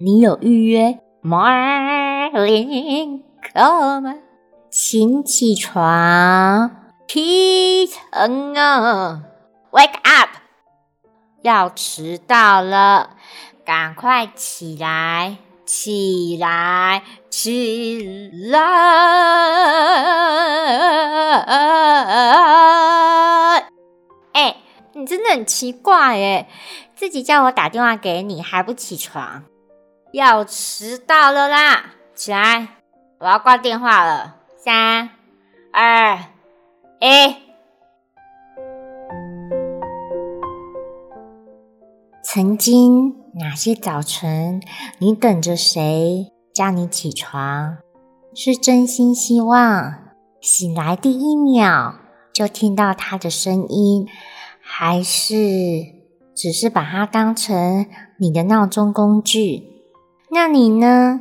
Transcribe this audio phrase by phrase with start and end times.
[0.00, 4.14] 你有预约 Morning Call 吗？
[4.70, 6.70] 请起床，
[7.08, 9.24] 起床啊
[9.72, 10.28] ！Wake up，
[11.42, 13.16] 要迟到了，
[13.64, 18.58] 赶快起来，起来，起来！
[24.32, 24.58] 哎，
[24.92, 26.48] 你真的很奇怪哎。
[26.94, 29.42] 自己叫我打电话给你还不起床，
[30.12, 31.94] 要迟到了啦！
[32.14, 32.68] 起来，
[33.18, 34.36] 我要挂电话了。
[34.56, 35.10] 三、
[35.70, 36.18] 二、
[37.00, 37.36] 一。
[42.24, 44.62] 曾经哪些早晨，
[44.98, 47.76] 你等着谁叫你起床？
[48.34, 49.94] 是真心希望
[50.40, 51.96] 醒来第一秒
[52.32, 54.08] 就听到他的声音，
[54.62, 55.98] 还是？
[56.34, 57.86] 只是把它当成
[58.18, 59.77] 你的闹钟工具，
[60.30, 61.20] 那你呢？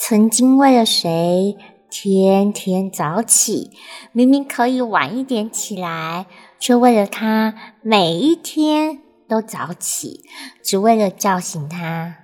[0.00, 1.54] 曾经为了谁
[1.90, 3.70] 天天早起？
[4.12, 6.26] 明明可以晚一点起来，
[6.58, 10.22] 却为了他每一天都早起，
[10.64, 12.16] 只为了叫醒他。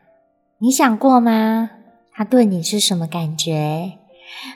[0.60, 1.70] 你想过吗？
[2.10, 3.98] 他对你是什么感觉？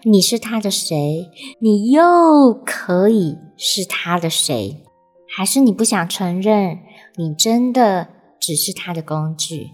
[0.04, 1.28] 你是他的谁？
[1.60, 4.82] 你又可以是他的谁？
[5.28, 6.78] 还是你不想承认？
[7.16, 8.08] 你真的
[8.40, 9.70] 只是他的工具，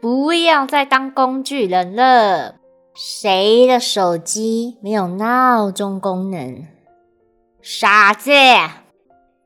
[0.00, 2.54] 不要再当工具人了。
[2.94, 6.66] 谁的手机没有闹钟功能？
[7.60, 8.30] 傻子，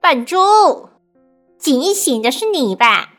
[0.01, 0.39] 笨猪，
[1.59, 3.12] 警醒的是你吧？